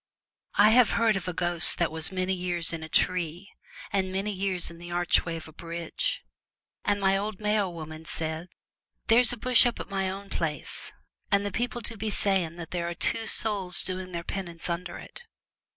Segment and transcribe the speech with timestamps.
[0.55, 3.51] I have heard of a ghost that was many years in a tree
[3.93, 6.23] and many years in the archway of a bridge,
[6.83, 8.47] and my old Mayo woman says,'
[9.09, 10.91] There is a bush up at my own place,
[11.31, 14.97] and the people do be saying that there are two souls doing their penance under
[14.97, 15.21] it.